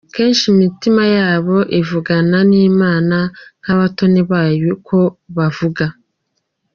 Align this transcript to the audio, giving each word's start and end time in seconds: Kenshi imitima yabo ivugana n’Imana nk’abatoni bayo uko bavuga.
Kenshi 0.15 0.43
imitima 0.53 1.03
yabo 1.17 1.57
ivugana 1.79 2.37
n’Imana 2.49 3.17
nk’abatoni 3.61 4.21
bayo 4.29 4.65
uko 4.75 4.97
bavuga. 5.37 5.85